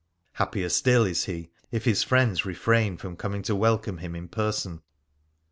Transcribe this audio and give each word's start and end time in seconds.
Happier 0.31 0.69
still 0.69 1.05
is 1.05 1.25
he 1.25 1.51
if 1.69 1.85
his 1.85 2.01
friends 2.01 2.43
refrain 2.43 2.97
from 2.97 3.15
coming 3.15 3.43
to 3.43 3.55
welcome 3.55 3.99
him 3.99 4.15
in 4.15 4.29
person. 4.29 4.81